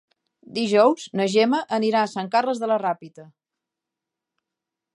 [0.53, 3.29] Dijous na Gemma anirà a Sant Carles de la Ràpita.